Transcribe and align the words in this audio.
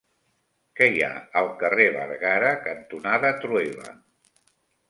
Què 0.79 0.87
hi 0.93 1.03
ha 1.07 1.09
al 1.41 1.51
carrer 1.59 1.87
Bergara 1.97 2.57
cantonada 2.65 3.33
Trueba? 3.45 3.95